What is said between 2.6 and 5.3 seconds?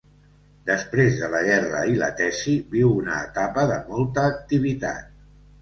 viu una etapa de molta activitat.